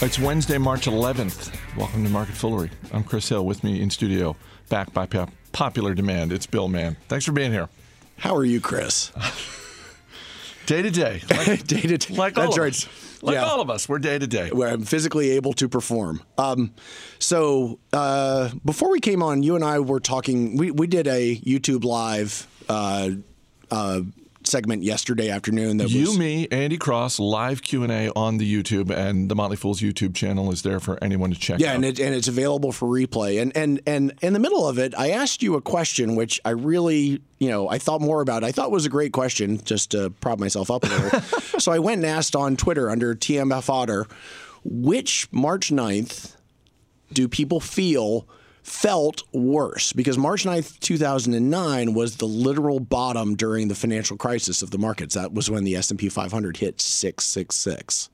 [0.00, 1.52] It's Wednesday, March 11th.
[1.76, 2.70] Welcome to Market Foolery.
[2.92, 3.44] I'm Chris Hill.
[3.44, 4.36] With me in studio,
[4.68, 5.08] back by
[5.50, 6.30] popular demand.
[6.30, 6.96] It's Bill Mann.
[7.08, 7.68] Thanks for being here.
[8.16, 9.10] How are you, Chris?
[10.66, 11.22] Day to day.
[11.30, 12.14] Like, day to day.
[12.14, 12.84] Like That's all right.
[12.84, 13.22] Of us.
[13.22, 13.44] Like yeah.
[13.44, 14.50] all of us, we're day to day.
[14.50, 16.22] Where I'm physically able to perform.
[16.36, 16.74] Um,
[17.18, 20.56] so uh, before we came on, you and I were talking.
[20.56, 23.10] We we did a YouTube live uh,
[23.70, 24.02] uh,
[24.48, 25.76] segment yesterday afternoon.
[25.76, 29.34] That You, was, me, Andy Cross, live Q and A on the YouTube, and the
[29.36, 31.74] Motley Fool's YouTube channel is there for anyone to check Yeah, out.
[31.76, 33.40] and, it, and it's available for replay.
[33.40, 36.50] And and and in the middle of it, I asked you a question which I
[36.50, 38.42] really, you know, I thought more about.
[38.44, 41.20] I thought was a great question, just to prop myself up a little.
[41.60, 44.06] so I went and asked on Twitter under TMF Otter,
[44.64, 46.34] which March 9th
[47.12, 48.26] do people feel
[48.68, 49.92] felt worse?
[49.92, 55.14] Because March 9th, 2009 was the literal bottom during the financial crisis of the markets.
[55.14, 58.10] That was when the S&P 500 hit 666.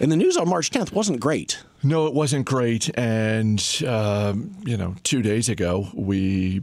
[0.00, 1.62] And the news on March 10th wasn't great.
[1.82, 2.90] No, it wasn't great.
[2.96, 6.62] And, um, you know, two days ago, we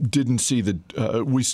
[0.00, 1.44] didn't see the, uh, we,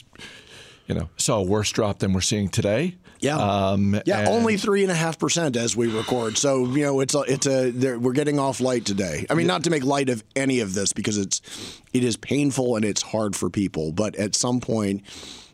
[0.86, 2.96] you know, saw a worse drop than we're seeing today.
[3.20, 6.36] Yeah, Um, yeah, only three and a half percent as we record.
[6.36, 9.24] So you know, it's a, it's a we're getting off light today.
[9.30, 11.40] I mean, not to make light of any of this because it's
[11.94, 13.92] it is painful and it's hard for people.
[13.92, 15.04] But at some point,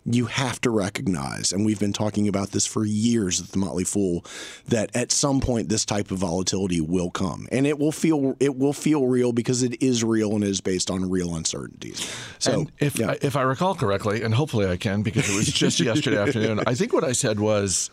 [0.07, 3.85] you have to recognize, and we've been talking about this for years at the Motley
[3.85, 4.25] Fool,
[4.69, 8.57] that at some point this type of volatility will come, and it will feel it
[8.57, 12.01] will feel real because it is real and is based on real uncertainties.
[12.39, 13.11] So And if yeah.
[13.11, 16.61] I, if I recall correctly, and hopefully I can because it was just yesterday afternoon,
[16.67, 17.91] I think what I said was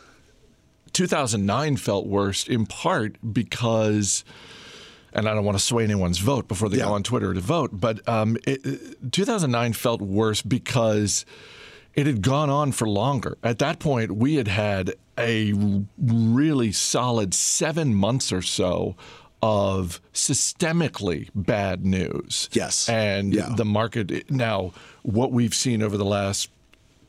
[0.93, 4.23] 2009 felt worse in part because.
[5.13, 6.85] And I don't want to sway anyone's vote before they Yeah.
[6.85, 11.25] go on Twitter to vote, but um, it, it- 2009 felt worse because
[11.97, 13.37] it had gone on for longer.
[13.43, 15.51] At that point, we had had a
[15.97, 18.95] really solid seven months or so
[19.41, 22.49] of systemically bad news.
[22.53, 22.87] Yes.
[22.87, 23.49] And Yeah.
[23.55, 26.49] the market now, what we've seen over the last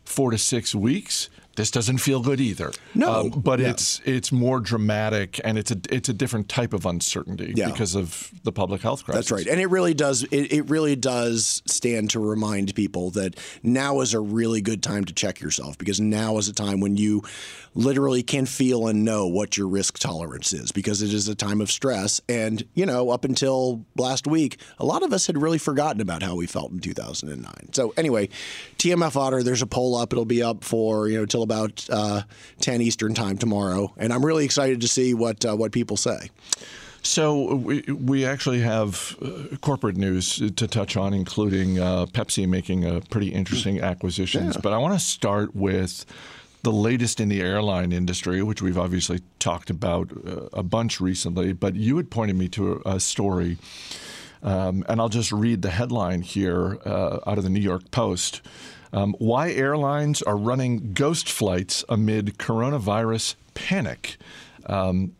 [0.05, 2.73] four to six weeks, this doesn't feel good either.
[2.95, 3.13] No.
[3.13, 7.53] Um, but it's it's more dramatic and it's a it's a different type of uncertainty
[7.55, 7.71] Yeah.
[7.71, 9.29] because of the public health crisis.
[9.29, 10.23] That's right, and it really does.
[10.25, 15.05] It, it really does stand to remind people that now is a really good time
[15.05, 17.23] to check yourself because now is a time when you
[17.75, 21.61] literally can feel and know what your risk tolerance is because it is a time
[21.61, 22.21] of stress.
[22.29, 26.23] And you know, up until last week, a lot of us had really forgotten about
[26.23, 27.73] how we felt in 2009.
[27.73, 28.29] So anyway,
[28.79, 30.13] TMF Otter, there's a poll up.
[30.13, 32.23] It'll be up for you know till about uh,
[32.61, 36.31] 10 Eastern time tomorrow, and I'm really excited to see what uh, what people say.
[37.03, 42.85] So we, we actually have uh, corporate news to touch on, including uh, Pepsi making
[42.85, 44.57] a pretty interesting acquisitions.
[44.57, 46.05] But I want to start with
[46.63, 51.53] the latest in the airline industry, which we've obviously talked about uh, a bunch recently.
[51.53, 53.57] But you had pointed me to a, a story,
[54.43, 58.43] um, and I'll just read the headline here uh, out of the New York Post.
[58.93, 64.17] Um, why airlines are running ghost flights amid coronavirus panic.
[64.67, 65.15] Um,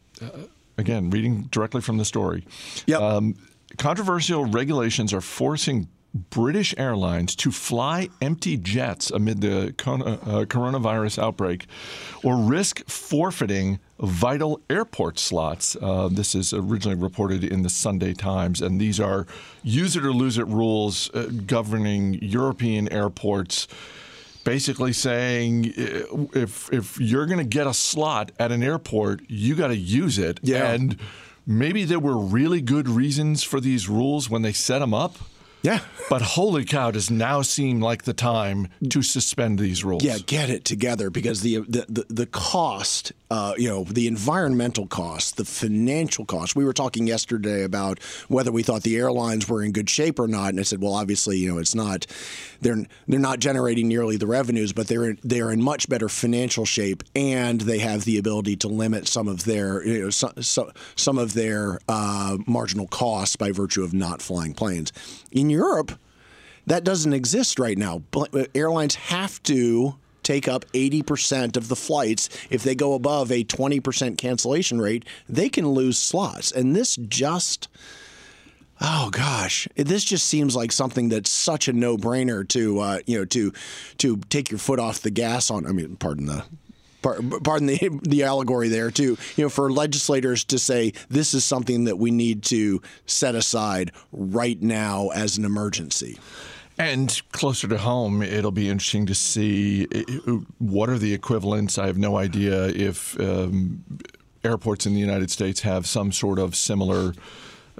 [0.77, 2.45] again, reading directly from the story.
[2.87, 3.01] Yep.
[3.01, 3.35] Um,
[3.77, 5.89] controversial regulations are forcing
[6.31, 11.67] British Airlines to fly empty jets amid the uh, coronavirus outbreak
[12.23, 15.77] or risk forfeiting vital airport slots.
[15.81, 19.27] Uh, this is originally reported in the Sunday Times, and these are
[19.63, 23.69] use it or lose it rules uh, governing European airports
[24.45, 29.55] basically saying uh, if if you're going to get a slot at an airport, you
[29.55, 30.41] got to use it.
[30.43, 30.71] Yeah.
[30.71, 30.99] And
[31.47, 35.17] maybe there were really good reasons for these rules when they set them up.
[35.63, 35.81] Yeah.
[36.09, 40.03] But holy cow, does now seem like the time to suspend these rules.
[40.05, 44.87] Yeah, get it together because the the the, the cost, uh, you know, the environmental
[44.87, 46.57] cost, the financial cost.
[46.57, 50.29] We were talking yesterday about whether we thought the airlines were in good shape or
[50.29, 52.07] not, and I said, well, obviously, you know, it's not.
[52.61, 57.03] They're they're not generating nearly the revenues, but they're they're in much better financial shape,
[57.15, 61.19] and they have the ability to limit some of their you know some some, some
[61.19, 64.93] of their uh, marginal costs by virtue of not flying planes.
[65.31, 65.99] In Europe,
[66.67, 67.99] that doesn't exist right now.
[68.11, 72.29] Bl- Airlines have to take up 80% of the flights.
[72.51, 76.53] If they go above a 20% cancellation rate, they can lose slots.
[76.53, 77.69] And this just
[78.81, 83.25] Oh gosh, this just seems like something that's such a no-brainer to uh, you know
[83.25, 83.53] to
[83.99, 85.67] to take your foot off the gas on.
[85.67, 86.45] I mean, pardon the
[87.43, 89.17] pardon the the allegory there too.
[89.37, 93.93] You know, for legislators to say this is something that we need to set aside
[94.13, 96.19] right now as an emergency.
[96.79, 99.87] And closer to home, it'll be interesting to see
[100.59, 101.77] what are the equivalents.
[101.77, 103.83] I have no idea if um,
[104.45, 107.15] airports in the United States have some sort of similar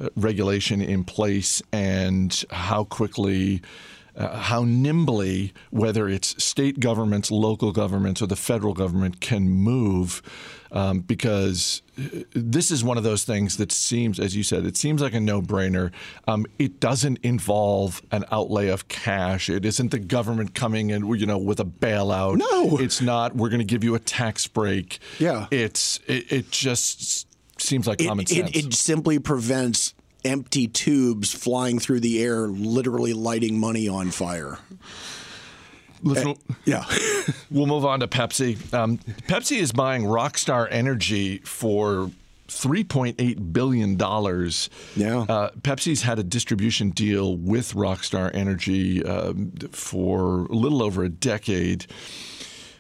[0.01, 3.63] uh, regulation in place and how quickly.
[4.19, 10.21] Uh, how nimbly, whether it's state governments, local governments, or the federal government, can move,
[10.73, 14.77] um, because uh, this is one of those things that seems, as you said, it
[14.77, 15.93] seems like a no-brainer.
[16.27, 19.49] Um, it doesn't involve an outlay of cash.
[19.49, 22.39] It isn't the government coming in, you know, with a bailout.
[22.39, 23.37] No, it's not.
[23.37, 24.99] We're going to give you a tax break.
[25.21, 27.29] Yeah, it's it, it just
[27.61, 28.51] seems like common it, sense.
[28.51, 29.95] It, it simply prevents
[30.29, 34.59] empty tubes flying through the air, literally lighting money on fire.
[36.07, 36.35] Uh,
[36.65, 36.85] yeah.
[37.51, 38.73] we'll move on to Pepsi.
[38.73, 42.11] Um, Pepsi is buying Rockstar Energy for
[42.49, 43.93] $3.8 billion.
[43.93, 45.35] Yeah.
[45.35, 49.33] Uh, Pepsi's had a distribution deal with Rockstar Energy uh,
[49.71, 51.87] for a little over a decade.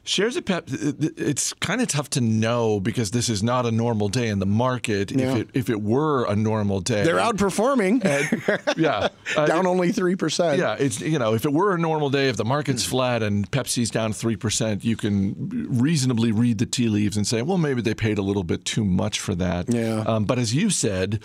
[0.09, 4.09] Shares of Pep, it's kind of tough to know because this is not a normal
[4.09, 5.11] day in the market.
[5.11, 5.33] Yeah.
[5.33, 8.03] If it if it were a normal day, they're outperforming.
[8.03, 10.59] And, yeah, down uh, only three percent.
[10.59, 13.51] Yeah, it's you know if it were a normal day, if the market's flat and
[13.51, 17.83] Pepsi's down three percent, you can reasonably read the tea leaves and say, well, maybe
[17.83, 19.71] they paid a little bit too much for that.
[19.71, 20.05] Yeah.
[20.07, 21.23] Um, but as you said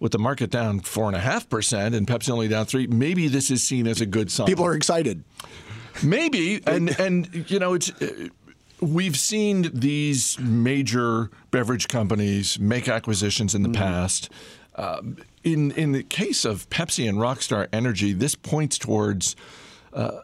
[0.00, 3.28] with the market down four and a half percent and Pepsi only down three, maybe
[3.28, 4.48] this is seen as a good sign.
[4.48, 5.22] People are excited.
[6.02, 8.28] Maybe, and and you know, it's uh,
[8.80, 13.82] we've seen these major beverage companies make acquisitions in the mm-hmm.
[13.82, 14.30] past.
[14.76, 19.36] Um, in in the case of Pepsi and Rockstar Energy, this points towards.
[19.92, 20.20] Uh,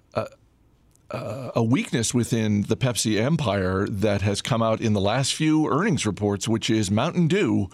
[1.13, 5.69] a, a weakness within the Pepsi empire that has come out in the last few
[5.69, 7.69] earnings reports, which is Mountain Dew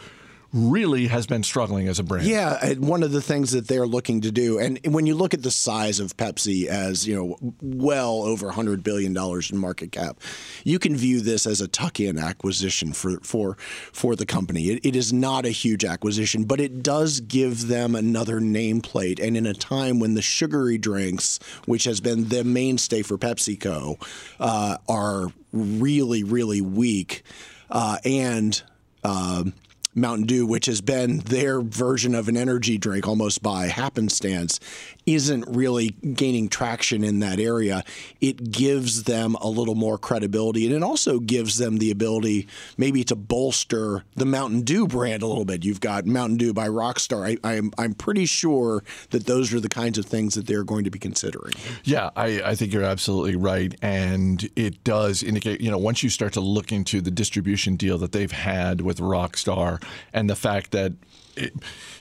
[0.56, 2.26] really has been struggling as a brand.
[2.26, 5.42] Yeah, one of the things that they're looking to do, and when you look at
[5.42, 10.18] the size of Pepsi as you know, well over 100 billion dollars in market cap,
[10.64, 13.56] you can view this as a tuck-in acquisition for for
[13.92, 14.70] for the company.
[14.70, 19.36] It, it is not a huge acquisition, but it does give them another nameplate, and
[19.36, 24.00] in a time when the sugary drinks, which has been the mainstay for PepsiCo,
[24.40, 27.22] uh, are really really weak,
[27.70, 28.62] uh, and
[29.04, 29.52] um,
[29.96, 34.60] Mountain Dew, which has been their version of an energy drink almost by happenstance,
[35.06, 37.82] isn't really gaining traction in that area.
[38.20, 42.46] It gives them a little more credibility and it also gives them the ability
[42.76, 45.64] maybe to bolster the Mountain Dew brand a little bit.
[45.64, 47.38] You've got Mountain Dew by Rockstar.
[47.42, 50.64] I, am I'm, I'm pretty sure that those are the kinds of things that they're
[50.64, 51.54] going to be considering.
[51.84, 53.74] Yeah, I, I think you're absolutely right.
[53.80, 57.96] And it does indicate, you know, once you start to look into the distribution deal
[57.98, 59.80] that they've had with Rockstar
[60.12, 60.92] and the fact that
[61.36, 61.52] it,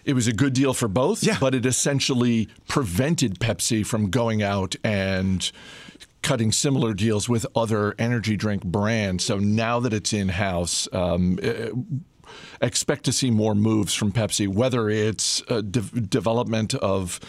[0.06, 1.38] it, was a good deal for both, yeah.
[1.40, 5.52] but it essentially prevented Pepsi from going out and
[6.22, 9.24] cutting similar deals with other energy drink brands.
[9.24, 11.38] So now that it's in house, um,
[12.62, 17.20] expect to see more moves from Pepsi, whether it's de- development of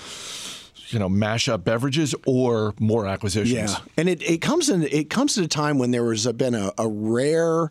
[0.88, 3.72] you know mashup beverages or more acquisitions.
[3.72, 6.32] Yeah, and it, it comes in it comes at a time when there was a,
[6.32, 7.70] been a, a rare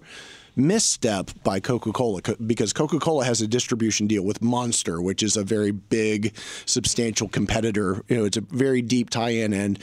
[0.56, 5.38] misstep by Coca Cola because Coca Cola has a distribution deal with Monster, which is
[5.38, 6.36] a very big,
[6.66, 8.04] substantial competitor.
[8.08, 9.54] You know, it's a very deep tie in.
[9.54, 9.80] And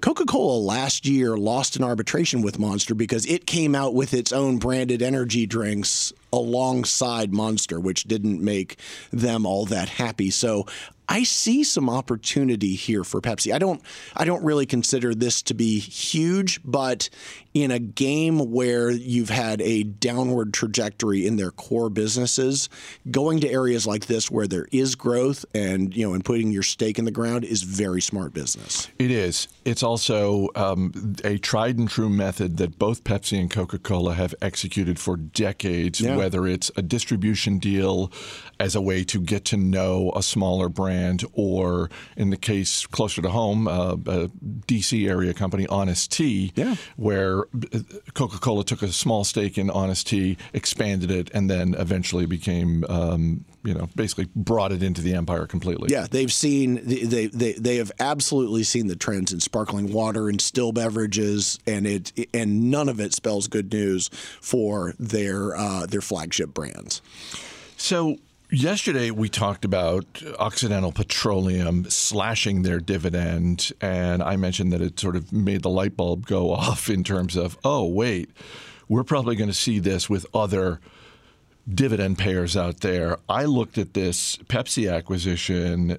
[0.00, 4.32] Coca Cola last year lost an arbitration with Monster because it came out with its
[4.32, 8.78] own branded energy drinks alongside Monster, which didn't make
[9.12, 10.30] them all that happy.
[10.30, 10.66] So
[11.08, 13.52] I see some opportunity here for Pepsi.
[13.52, 13.82] I don't
[14.16, 17.10] I don't really consider this to be huge, but
[17.52, 22.68] in a game where you've had a downward trajectory in their core businesses,
[23.10, 26.62] going to areas like this where there is growth and you know and putting your
[26.62, 28.88] stake in the ground is very smart business.
[28.98, 29.48] It is.
[29.64, 34.34] It's also um, a tried and true method that both Pepsi and Coca Cola have
[34.42, 36.00] executed for decades.
[36.00, 36.16] Yeah.
[36.16, 38.10] Whether it's a distribution deal
[38.58, 40.93] as a way to get to know a smaller brand,
[41.32, 44.28] or in the case closer to home, uh, a
[44.66, 46.76] DC area company, Honest Tea, yeah.
[46.96, 47.44] where
[48.14, 52.84] Coca Cola took a small stake in Honest Tea, expanded it, and then eventually became.
[52.88, 55.88] Um, you know, basically brought it into the empire completely.
[55.90, 60.38] Yeah, they've seen they they they have absolutely seen the trends in sparkling water and
[60.38, 64.10] still beverages, and it and none of it spells good news
[64.42, 67.00] for their uh, their flagship brands.
[67.78, 68.18] So
[68.54, 75.16] Yesterday, we talked about Occidental Petroleum slashing their dividend, and I mentioned that it sort
[75.16, 78.30] of made the light bulb go off in terms of, oh, wait,
[78.88, 80.78] we're probably going to see this with other
[81.68, 83.18] dividend payers out there.
[83.28, 85.98] I looked at this Pepsi acquisition,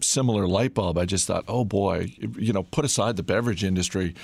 [0.00, 0.98] similar light bulb.
[0.98, 4.14] I just thought, oh boy, you know, put aside the beverage industry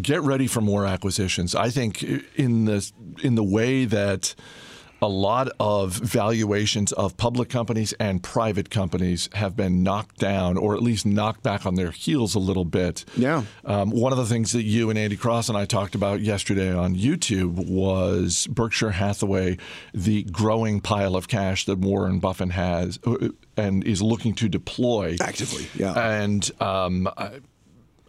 [0.00, 1.54] get ready for more acquisitions.
[1.54, 2.02] I think
[2.36, 2.90] in the
[3.22, 4.34] in the way that
[5.00, 10.74] a lot of valuations of public companies and private companies have been knocked down, or
[10.74, 13.04] at least knocked back on their heels a little bit.
[13.16, 13.44] Yeah.
[13.64, 16.72] Um, one of the things that you and Andy Cross and I talked about yesterday
[16.72, 19.58] on YouTube was Berkshire Hathaway,
[19.94, 25.16] the growing pile of cash that Warren Buffett has uh, and is looking to deploy
[25.20, 25.92] Actively, yeah.
[25.94, 27.40] And um, I,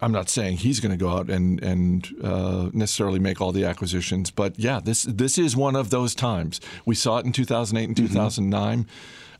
[0.02, 3.64] I'm not saying he's going to go out and and uh, necessarily make all the
[3.64, 6.60] acquisitions, but yeah, this this is one of those times.
[6.84, 8.86] We saw it in 2008 and 2009.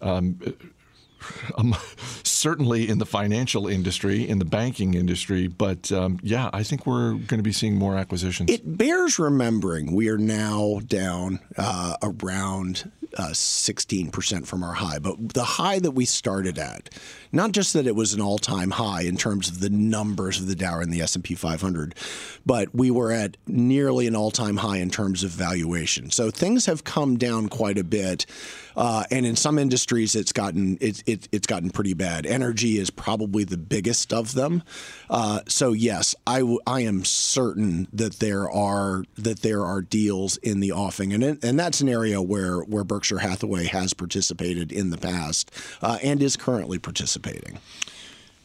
[0.02, 0.40] Um,
[1.58, 1.76] um,
[2.22, 7.12] certainly in the financial industry, in the banking industry, but um, yeah, I think we're
[7.12, 8.50] going to be seeing more acquisitions.
[8.50, 15.34] It bears remembering we are now down uh, around uh, 16% from our high, but
[15.34, 16.90] the high that we started at,
[17.32, 20.56] not just that it was an all-time high in terms of the numbers of the
[20.56, 21.94] Dow and the S&P 500,
[22.44, 26.10] but we were at nearly an all-time high in terms of valuation.
[26.10, 28.26] So things have come down quite a bit.
[28.76, 32.26] Uh, and in some industries, it's gotten it, it, it's gotten pretty bad.
[32.26, 34.62] Energy is probably the biggest of them.
[35.08, 40.36] Uh, so yes, I, w- I am certain that there are that there are deals
[40.38, 44.72] in the offing, and it, and that's an area where where Berkshire Hathaway has participated
[44.72, 45.50] in the past
[45.82, 47.58] uh, and is currently participating.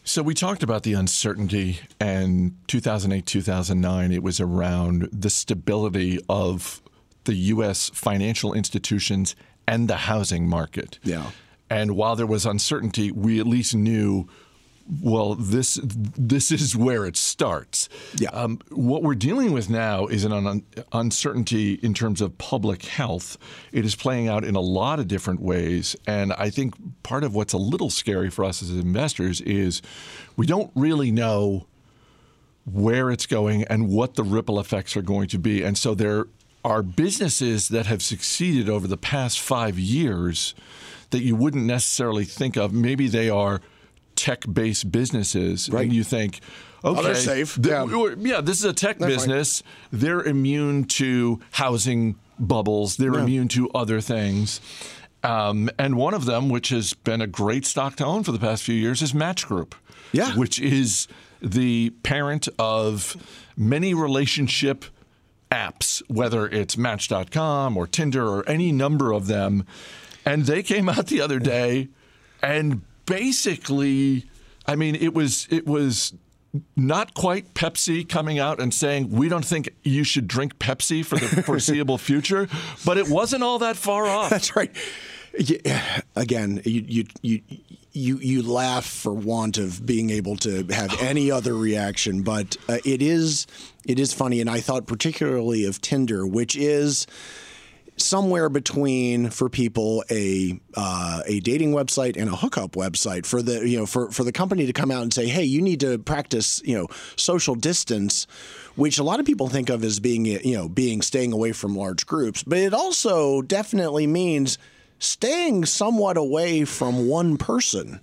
[0.07, 4.11] So we talked about the uncertainty and 2008, 2009.
[4.11, 6.79] It was around the stability of
[7.23, 7.89] the U.S.
[7.89, 9.35] financial institutions
[9.67, 10.99] and the housing market.
[11.03, 11.31] Yeah.
[11.69, 14.27] And while there was uncertainty, we at least knew,
[15.01, 17.89] well, this this is where it starts.
[18.17, 18.29] Yeah.
[18.29, 23.37] Um, what we're dealing with now is an un- uncertainty in terms of public health.
[23.71, 27.33] It is playing out in a lot of different ways, and I think part of
[27.33, 29.81] what's a little scary for us as investors is
[30.37, 31.65] we don't really know
[32.71, 35.63] where it's going and what the ripple effects are going to be.
[35.63, 36.27] And so there
[36.65, 40.55] are businesses that have succeeded over the past five years
[41.11, 42.73] that you wouldn't necessarily think of.
[42.73, 43.61] Maybe they are
[44.15, 45.83] tech-based businesses, Right.
[45.83, 46.39] and you think,
[46.83, 47.55] okay, Oh, safe.
[47.61, 48.15] th- Yeah.
[48.19, 49.07] yeah, this is a tech fine.
[49.09, 49.61] business.
[49.91, 52.97] They're immune to housing bubbles.
[52.97, 53.23] They're Yeah.
[53.23, 54.59] immune to other things.
[55.23, 58.39] Um, and one of them, which has been a great stock to own for the
[58.39, 59.75] past few years, is Match Group.
[60.11, 60.33] Yeah.
[60.35, 61.07] Which is
[61.41, 63.15] the parent of
[63.57, 64.85] many relationship
[65.55, 69.65] apps, whether it's Match.com or Tinder or any number of them.
[70.25, 71.89] And they came out the other day
[72.41, 74.25] and basically,
[74.67, 76.13] I mean, it was it was
[76.75, 81.17] not quite Pepsi coming out and saying we don't think you should drink Pepsi for
[81.17, 82.47] the foreseeable future,
[82.85, 84.29] but it wasn't all that far off.
[84.29, 84.71] That's right.
[85.37, 87.41] Yeah, again, you, you you
[87.91, 92.77] you you laugh for want of being able to have any other reaction, but uh,
[92.85, 93.47] it is
[93.85, 97.07] it is funny, and I thought particularly of Tinder, which is
[97.97, 103.67] somewhere between for people a uh, a dating website and a hookup website for the
[103.67, 105.97] you know for for the company to come out and say hey you need to
[105.99, 108.27] practice you know social distance
[108.75, 111.75] which a lot of people think of as being you know being staying away from
[111.75, 114.57] large groups but it also definitely means
[115.05, 117.99] staying somewhat away from one person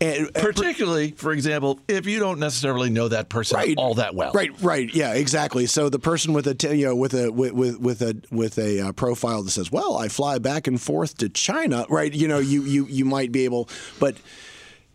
[0.00, 3.74] and, Particularly, for example, if you don't necessarily know that person Right.
[3.78, 4.32] all that well.
[4.32, 5.66] Right, right, yeah, exactly.
[5.66, 8.88] So the person with a you know with a with with, with a with a
[8.88, 12.12] uh, profile that says, "Well, I fly back and forth to China," right?
[12.12, 13.68] You know, you you you might be able,
[13.98, 14.16] but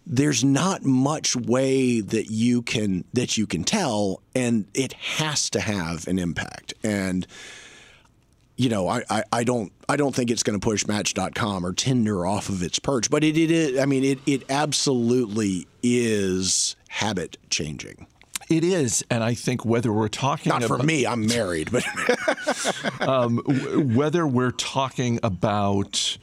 [0.05, 5.59] there's not much way that you can that you can tell, and it has to
[5.59, 6.75] have an impact.
[6.83, 7.25] And
[8.58, 11.74] you know, I, I, I don't I don't think it's going to push Match.com or
[11.74, 13.79] Tinder off of its perch, but it, it is.
[13.79, 18.08] I mean, it it absolutely is habit changing.
[18.50, 21.05] It is, and I think whether we're talking Not for about, me.
[21.05, 21.86] I'm married, but
[23.01, 26.17] um, w- whether we're talking about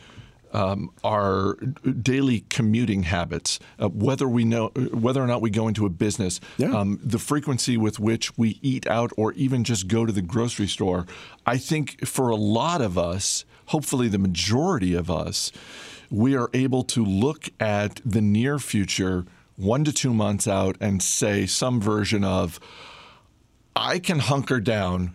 [0.53, 1.55] um, our
[2.03, 6.41] daily commuting habits, uh, whether we know whether or not we go into a business,
[6.57, 6.73] Yeah.
[6.73, 10.67] um, the frequency with which we eat out, or even just go to the grocery
[10.69, 11.07] store,
[11.47, 15.53] I think for a lot of us, hopefully the majority of us,
[16.11, 19.27] we are able to look at the near future,
[19.57, 22.59] one to two months out, and say some version of.
[23.77, 25.13] I can hunker down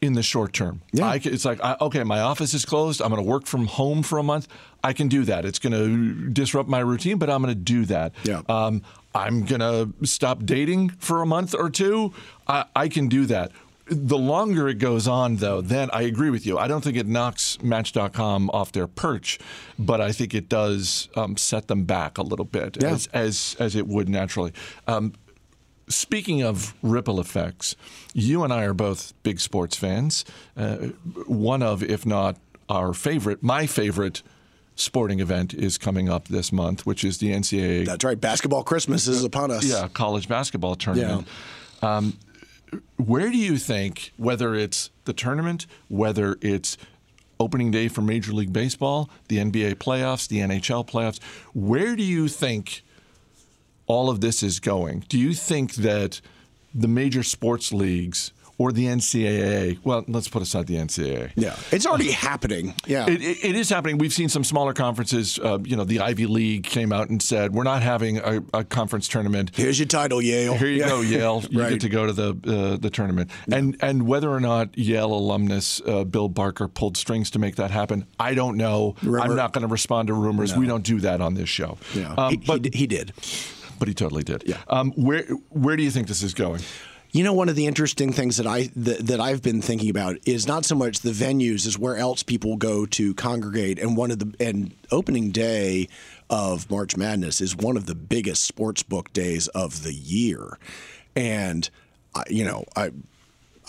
[0.00, 0.80] in the short term.
[0.92, 1.16] Yeah.
[1.18, 3.02] Can, it's like, I, okay, my office is closed.
[3.02, 4.48] I'm going to work from home for a month.
[4.82, 5.44] I can do that.
[5.44, 8.12] It's going to disrupt my routine, but I'm going to do that.
[8.24, 8.40] Yeah.
[8.48, 8.82] Um,
[9.14, 12.14] I'm going to stop dating for a month or two.
[12.48, 13.52] I, I can do that.
[13.92, 16.56] The longer it goes on, though, then I agree with you.
[16.56, 19.40] I don't think it knocks Match.com off their perch,
[19.80, 22.90] but I think it does um, set them back a little bit, Yeah.
[22.90, 24.52] as, as as it would naturally.
[24.86, 25.12] Um,
[25.90, 27.76] Speaking of ripple effects,
[28.14, 30.24] you and I are both big sports fans.
[30.56, 30.76] Uh,
[31.26, 32.36] one of, if not
[32.68, 34.22] our favorite, my favorite
[34.76, 37.84] sporting event is coming up this month, which is the NCAA.
[37.86, 38.20] That's right.
[38.20, 39.64] Basketball Christmas is upon us.
[39.64, 41.26] Yeah, college basketball tournament.
[41.82, 41.96] Yeah.
[41.96, 42.16] Um,
[42.96, 46.76] where do you think, whether it's the tournament, whether it's
[47.40, 51.20] opening day for Major League Baseball, the NBA playoffs, the NHL playoffs,
[51.54, 52.82] where do you think
[53.90, 55.04] all of this is going?
[55.08, 56.20] Do you think that
[56.74, 59.78] the major sports leagues or the NCAA.
[59.84, 61.32] Well, let's put aside the NCAA.
[61.34, 62.74] Yeah, it's already happening.
[62.86, 63.96] Yeah, it, it, it is happening.
[63.96, 65.38] We've seen some smaller conferences.
[65.38, 68.62] Uh, you know, the Ivy League came out and said we're not having a, a
[68.62, 69.52] conference tournament.
[69.54, 70.58] Here's your title, Yale.
[70.58, 70.88] Here you yeah.
[70.88, 71.42] go, Yale.
[71.50, 71.70] You right.
[71.70, 73.30] get to go to the uh, the tournament.
[73.48, 73.56] Yeah.
[73.56, 77.70] And and whether or not Yale alumnus uh, Bill Barker pulled strings to make that
[77.70, 78.94] happen, I don't know.
[79.02, 79.20] Rumor.
[79.20, 80.52] I'm not going to respond to rumors.
[80.52, 80.60] No.
[80.60, 81.78] We don't do that on this show.
[81.94, 83.14] Yeah, um, he, but he, he did
[83.80, 84.44] but he totally did.
[84.46, 84.58] Yeah.
[84.68, 86.60] Um, where where do you think this is going?
[87.12, 90.16] You know, one of the interesting things that I that, that, I've been thinking about
[90.26, 93.80] is not so much the venues as where else people go to congregate.
[93.80, 95.88] And one of the and opening day
[96.28, 100.56] of March Madness is one of the biggest sports book days of the year,
[101.16, 101.68] and
[102.28, 102.92] you know I.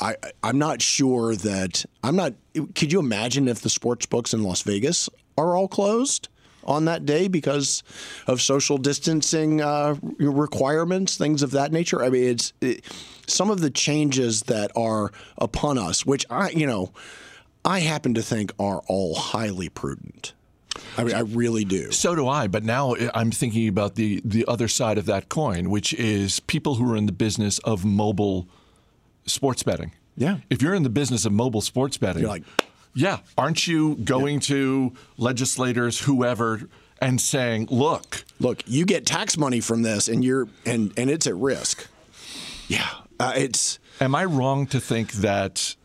[0.04, 2.34] I, I'm not sure that I'm not.
[2.74, 6.28] Could you imagine if the sports books in Las Vegas are all closed?
[6.64, 7.84] On that day because
[8.28, 12.04] of social distancing uh, requirements, things of that nature.
[12.04, 12.86] I mean, it's it,
[13.28, 16.92] some of the changes that are upon us, which I, you know,
[17.64, 20.34] I happen to think are all highly prudent.
[20.98, 21.92] I mean, I really do.
[21.92, 22.48] So do I.
[22.48, 26.76] But now I'm thinking about the the other side of that coin, which is people
[26.76, 28.48] who are in the business of mobile
[29.26, 29.92] sports betting.
[30.18, 30.38] Yeah.
[30.50, 32.44] If you're in the business of mobile sports betting, you're like,
[32.94, 33.20] yeah.
[33.38, 34.40] Aren't you going yeah.
[34.42, 36.62] to legislators, whoever,
[37.02, 41.28] and saying, look, look, you get tax money from this, and you're and and it's
[41.28, 41.88] at risk.
[42.68, 42.88] Yeah,
[43.20, 43.80] uh, it's.
[44.00, 45.76] Am I wrong to think that?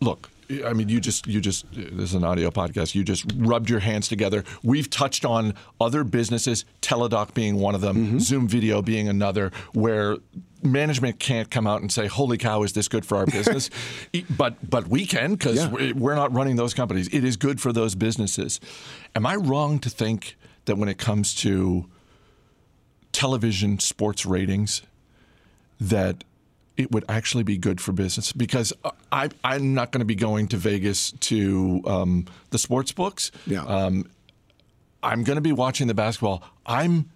[0.00, 0.30] Look,
[0.64, 2.94] I mean, you just you just this is an audio podcast.
[2.94, 4.44] You just rubbed your hands together.
[4.62, 8.18] We've touched on other businesses, Teladoc being one of them, mm-hmm.
[8.18, 10.16] Zoom Video being another, where
[10.62, 13.70] management can't come out and say, "Holy cow, is this good for our business?"
[14.36, 15.92] but but we can because yeah.
[15.92, 17.08] we're not running those companies.
[17.08, 18.60] It is good for those businesses.
[19.14, 21.86] Am I wrong to think that when it comes to
[23.12, 24.82] television sports ratings,
[25.80, 26.24] that
[26.76, 28.72] it would actually be good for business because
[29.12, 33.30] I, I'm not going to be going to Vegas to um, the sports books.
[33.46, 33.64] Yeah.
[33.64, 34.08] Um,
[35.02, 36.42] I'm going to be watching the basketball.
[36.64, 37.10] I'm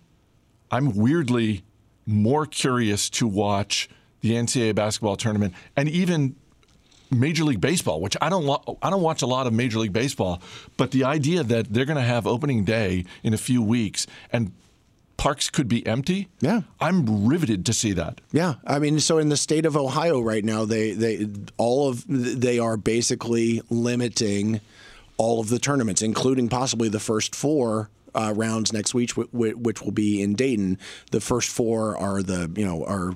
[0.71, 1.63] I'm weirdly
[2.07, 3.89] more curious to watch
[4.21, 6.37] the NCAA basketball tournament and even
[7.11, 9.93] Major League Baseball, which I don't lo- I don't watch a lot of Major League
[9.93, 10.43] Baseball,
[10.77, 14.53] but the idea that they're going to have opening day in a few weeks and
[15.17, 16.29] parks could be empty.
[16.41, 18.21] Yeah, I'm riveted to see that.
[18.33, 22.05] Yeah, I mean, so in the state of Ohio right now, they they all of
[22.09, 24.61] they are basically limiting
[25.17, 29.93] all of the tournaments, including possibly the first four uh, rounds next week, which will
[29.93, 30.79] be in Dayton.
[31.11, 33.15] The first four are the you know are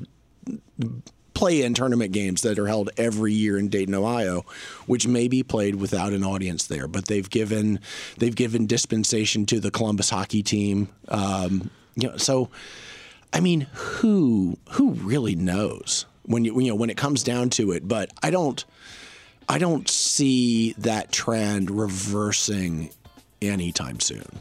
[1.39, 4.45] play-in tournament games that are held every year in Dayton, Ohio,
[4.87, 6.89] which may be played without an audience there.
[6.89, 7.79] But they've given
[8.19, 10.89] they've given dispensation to the Columbus hockey team.
[11.07, 12.51] Um, you know, so
[13.33, 17.71] I mean, who who really knows when you you know when it comes down to
[17.71, 17.87] it?
[17.87, 18.65] But I don't
[19.49, 22.91] I don't see that trend reversing
[23.41, 24.41] anytime soon.